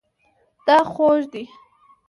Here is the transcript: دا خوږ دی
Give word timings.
دا 0.67 0.77
خوږ 0.91 1.23
دی 1.31 1.43